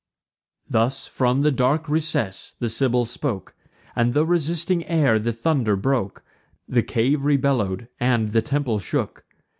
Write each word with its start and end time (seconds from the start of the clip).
Thus, 0.67 1.05
from 1.05 1.41
the 1.41 1.51
dark 1.51 1.87
recess, 1.87 2.55
the 2.57 2.69
Sibyl 2.69 3.05
spoke, 3.05 3.53
And 3.95 4.15
the 4.15 4.25
resisting 4.25 4.83
air 4.87 5.19
the 5.19 5.31
thunder 5.31 5.75
broke; 5.75 6.23
The 6.67 6.81
cave 6.81 7.23
rebellow'd, 7.23 7.87
and 7.99 8.29
the 8.29 8.41
temple 8.41 8.79
shook. 8.79 9.25